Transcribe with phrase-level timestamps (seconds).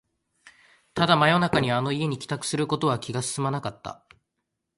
[0.95, 4.03] ただ、真夜中にあの家に帰宅することは気が進まなかった